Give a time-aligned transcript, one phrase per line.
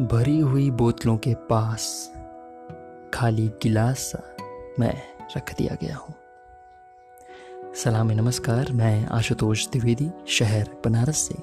[0.00, 2.12] भरी हुई बोतलों के पास
[3.14, 4.12] खाली गिलास
[4.78, 5.02] मैं
[5.36, 6.14] रख दिया गया हूँ।
[7.74, 11.34] सलाम नमस्कार, मैं आशुतोष द्विवेदी, शहर बनारस से।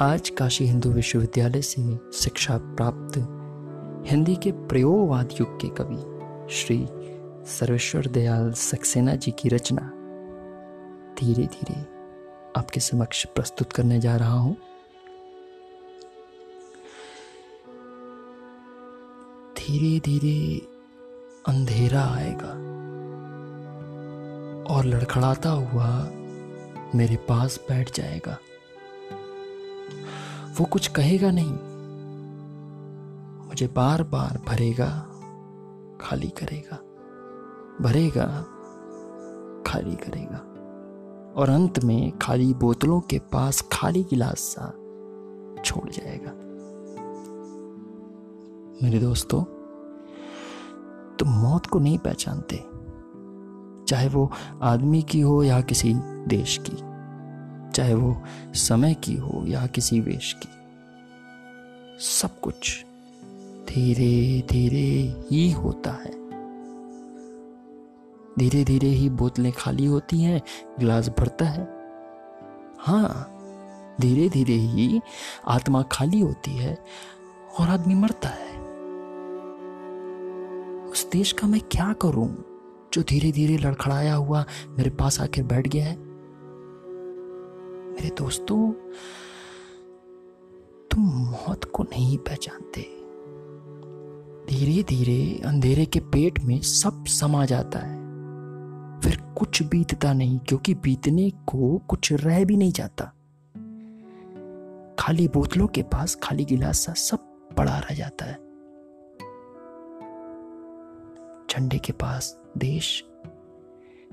[0.00, 3.18] आज काशी हिंदू विश्वविद्यालय से शिक्षा प्राप्त
[4.10, 6.88] हिंदी के प्रयोगवाद युग के कवि श्री
[7.46, 9.92] सर्वेश्वर दयाल सक्सेना जी की रचना
[11.20, 11.80] धीरे धीरे
[12.56, 14.56] आपके समक्ष प्रस्तुत करने जा रहा हूँ।
[19.62, 20.66] धीरे धीरे
[21.48, 22.48] अंधेरा आएगा
[24.74, 26.10] और लड़खड़ाता हुआ
[26.94, 28.38] मेरे पास बैठ जाएगा।
[30.58, 31.52] वो कुछ कहेगा नहीं।
[33.48, 35.08] मुझे बार बार भरेगा,
[36.00, 36.76] खाली करेगा,
[37.80, 38.26] भरेगा,
[39.66, 40.38] खाली करेगा।
[41.40, 44.66] और अंत में खाली बोतलों के पास खाली गिलास सा
[45.62, 46.21] छोड़ जाएगा।
[48.80, 49.42] मेरे दोस्तों,
[51.16, 52.56] तुम मौत को नहीं पहचानते।
[53.86, 54.30] चाहे वो
[54.62, 55.92] आदमी की हो या किसी
[56.28, 56.76] देश की,
[57.72, 58.16] चाहे वो
[58.54, 60.48] समय की हो या किसी वेश की,
[62.00, 62.84] सब कुछ
[63.68, 64.88] धीरे धीरे
[65.30, 66.10] ही होता है।
[68.38, 70.40] धीरे धीरे ही बोतलें खाली होती हैं,
[70.78, 71.64] गिलास भरता है।
[72.78, 73.28] हाँ
[74.00, 75.00] धीरे धीरे ही
[75.48, 76.74] आत्मा खाली होती है
[77.60, 78.51] और आदमी मरता है।
[81.12, 82.44] देश का मैं क्या करूँ?
[82.92, 85.96] जो धीरे धीरे लड़खड़ाया हुआ मेरे पास आकर बैठ गया है।
[87.92, 88.72] मेरे दोस्तों,
[90.90, 92.80] तुम मौत को नहीं पहचानते।
[94.46, 97.96] धीरे धीरे अंधेरे के पेट में सब समा जाता है।
[99.00, 103.04] फिर कुछ बीतता नहीं, क्योंकि बीतने को कुछ रह भी नहीं जाता।
[104.98, 107.18] खाली बोतलों के पास खाली गिलास सा सब
[107.58, 108.51] पड़ा रह जाता है।
[111.52, 113.04] झंडे के पास देश,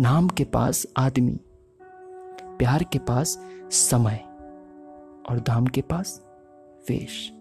[0.00, 1.40] नाम के पास आदमी,
[2.58, 3.38] प्यार के पास
[3.70, 4.16] समय
[5.28, 6.20] और दाम के पास
[6.88, 7.32] वेश।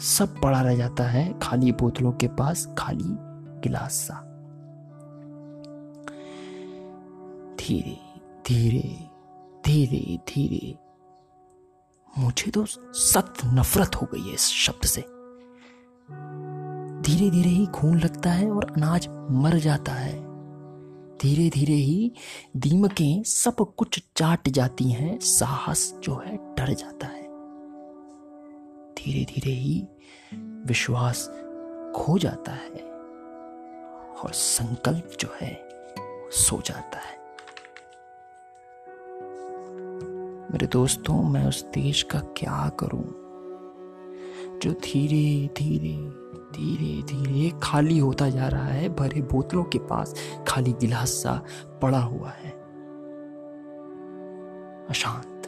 [0.00, 3.04] सब पड़ा रह जाता है खाली बोतलों के पास खाली
[3.60, 4.14] गिलास। सा
[7.60, 7.98] धीरे
[8.46, 9.10] धीरे
[9.66, 10.78] धीरे धीरे।
[12.18, 12.64] मुझे तो
[12.94, 15.04] सख्त नफरत हो गई है इस शब्द से।
[17.12, 20.12] धीरे धीरे ही खून लगता है और अनाज मर जाता है।
[21.18, 22.12] धीरे धीरे ही
[22.56, 27.22] दीमकें सब कुछ चाट जाती हैं, साहस जो है डर जाता है।
[28.94, 29.86] धीरे धीरे ही
[30.66, 31.28] विश्वास
[31.96, 32.84] खो जाता है
[34.12, 35.68] और संकल्प जो है
[36.30, 37.18] सो जाता है।
[40.52, 43.04] मेरे दोस्तों, मैं उस देश का क्या करूँ?
[44.58, 46.21] जो धीरे धीरे
[46.54, 50.14] धीरे धीरे खाली होता जा रहा है, भरे बोतलों के पास
[50.48, 51.42] खाली गिलास सा
[51.82, 52.50] पड़ा हुआ है।
[54.90, 55.42] अशांत।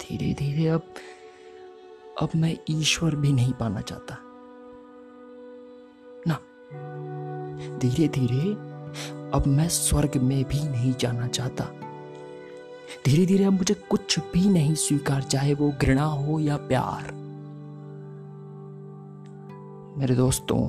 [0.00, 0.94] धीरे धीरे अब
[2.22, 4.16] अब मैं ईश्वर भी नहीं पाना चाहता।
[6.26, 6.34] ना।
[7.78, 8.52] धीरे धीरे
[9.30, 11.64] अब मैं स्वर्ग में भी नहीं जाना चाहता।
[13.06, 17.27] धीरे धीरे अब मुझे कुछ भी नहीं स्वीकार, चाहे वो घृणा हो या प्यार।
[19.98, 20.68] मेरे दोस्तों,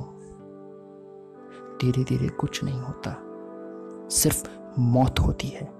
[1.76, 3.16] धीरे धीरे कुछ नहीं होता।
[4.08, 5.72] सिर्फ़ मौत होती है।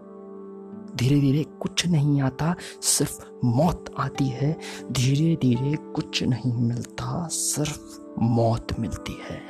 [0.97, 4.59] धीरे धीरे कुछ नहीं आता, सिर्फ़ मौत आती है।
[4.93, 9.43] धीरे धीरे कुछ नहीं मिलता, सिर्फ़ मौत मिलती है।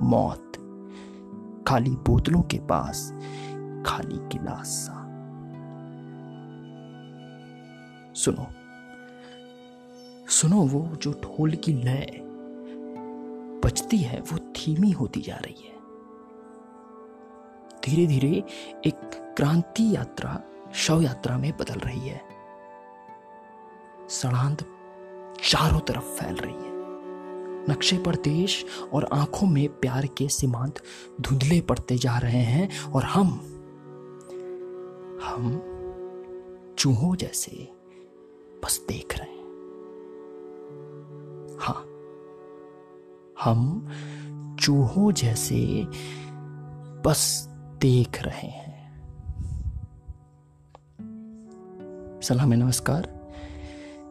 [0.00, 0.52] मौत
[1.68, 3.12] खाली बोतलों के पास,
[3.86, 5.02] खाली गिलास। सा
[8.14, 8.46] सुनो
[10.28, 12.25] सुनो वो जो ढोल की लय
[13.66, 15.76] बचती है, वो धीमी होती जा रही है।
[17.84, 18.44] धीरे धीरे
[18.86, 20.42] एक क्रांति यात्रा,
[20.74, 22.20] शव यात्रा में बदल रही है।
[24.08, 24.64] सड़ांध
[25.44, 26.76] चारों तरफ़ फैल रही है।
[27.70, 30.82] नक्शे पर देश और आँखों में प्यार के सीमांत
[31.20, 33.28] धुंधले पड़ते जा रहे हैं और हम
[35.22, 35.62] हम
[36.78, 37.68] चूहों जैसे
[38.64, 39.46] बस देख रहे हैं।
[41.60, 41.95] हाँ
[43.46, 43.88] हम
[44.60, 45.86] चूहों जैसे
[47.02, 47.48] बस
[47.82, 49.00] देख रहे हैं।
[52.22, 53.32] सलाम नमस्कार।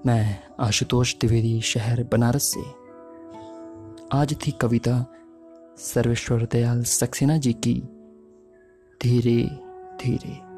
[0.05, 2.61] मैं आशुतोष द्विवेदी शहर बनारस से।
[4.17, 5.05] आज थी कविता
[5.77, 7.83] सर्वेश्वर दयाल सक्सेना जी की
[9.03, 9.43] धीरे
[10.03, 10.54] धीरे।